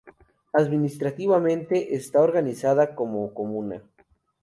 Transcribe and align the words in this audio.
Administrativamente, 0.59 1.93
está 1.99 2.17
organizada 2.27 2.83
como 2.95 3.19
comuna. 3.35 3.77